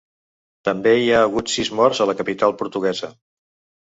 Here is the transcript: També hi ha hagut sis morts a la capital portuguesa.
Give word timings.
També 0.69 0.93
hi 1.01 1.11
ha 1.17 1.21
hagut 1.25 1.53
sis 1.57 1.71
morts 1.81 2.01
a 2.01 2.07
la 2.13 2.17
capital 2.23 2.59
portuguesa. 2.63 3.15